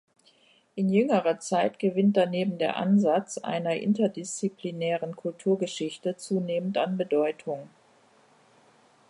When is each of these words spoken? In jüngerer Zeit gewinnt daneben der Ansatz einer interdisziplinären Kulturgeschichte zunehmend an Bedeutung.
In 0.73 0.89
jüngerer 0.89 1.37
Zeit 1.37 1.77
gewinnt 1.77 2.17
daneben 2.17 2.57
der 2.57 2.77
Ansatz 2.77 3.37
einer 3.37 3.75
interdisziplinären 3.75 5.15
Kulturgeschichte 5.15 6.17
zunehmend 6.17 6.75
an 6.79 6.97
Bedeutung. 6.97 7.69